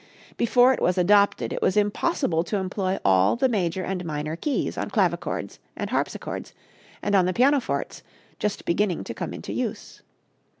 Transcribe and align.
Before 0.35 0.73
it 0.73 0.81
was 0.81 0.97
adopted 0.97 1.53
it 1.53 1.61
was 1.61 1.77
impossible 1.77 2.43
to 2.45 2.57
employ 2.57 2.97
all 3.05 3.35
the 3.35 3.47
major 3.47 3.83
and 3.83 4.03
minor 4.03 4.35
keys 4.35 4.75
on 4.75 4.89
clavichords 4.89 5.59
and 5.77 5.91
harpsichords, 5.91 6.55
and 7.03 7.13
on 7.13 7.27
the 7.27 7.33
pianofortes, 7.33 8.01
just 8.39 8.65
beginning 8.65 9.03
to 9.03 9.13
come 9.13 9.31
into 9.31 9.53
use. 9.53 10.01